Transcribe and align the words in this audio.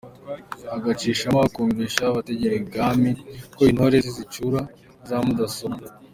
Agacishamo 0.75 1.39
akumvisha 1.47 2.01
abategera 2.09 2.53
i 2.57 2.63
bwami 2.67 3.09
ko 3.55 3.61
intore 3.69 3.97
ze 4.03 4.11
zicura 4.17 4.59
za 5.07 5.17
mudasobwa. 5.25 5.85